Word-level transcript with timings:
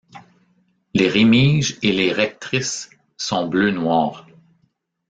Les 0.95 1.07
rémiges 1.07 1.77
et 1.83 1.91
les 1.91 2.11
rectrices 2.11 2.89
sont 3.17 3.47
bleu 3.47 3.69
noir. 3.69 4.25